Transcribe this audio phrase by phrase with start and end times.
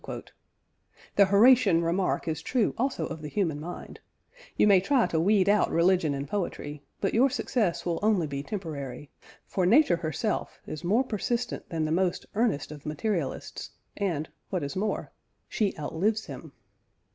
[1.15, 3.99] The Horatian remark is true also of the human mind;
[4.57, 8.41] you may try to weed out religion and poetry, but your success will only be
[8.41, 9.11] temporary;
[9.45, 14.75] for nature herself is more persistent than the most earnest of materialists and (what is
[14.75, 15.11] more)
[15.47, 16.51] she outlives him.